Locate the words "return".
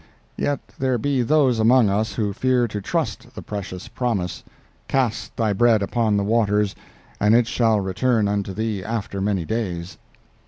7.79-8.27